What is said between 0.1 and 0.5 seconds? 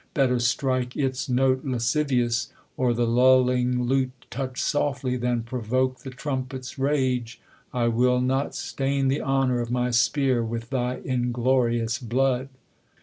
Better